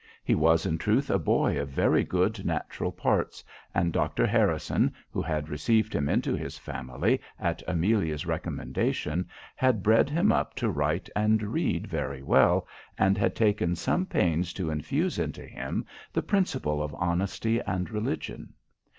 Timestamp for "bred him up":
9.83-10.55